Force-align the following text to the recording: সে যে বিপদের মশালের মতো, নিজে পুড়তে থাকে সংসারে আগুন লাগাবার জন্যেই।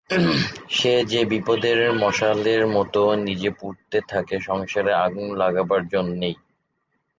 সে 0.69 0.93
যে 1.03 1.21
বিপদের 1.25 1.79
মশালের 1.93 2.63
মতো, 2.67 3.01
নিজে 3.17 3.49
পুড়তে 3.59 3.97
থাকে 4.07 4.35
সংসারে 4.39 4.91
আগুন 5.05 5.27
লাগাবার 5.37 5.81
জন্যেই। 5.87 6.35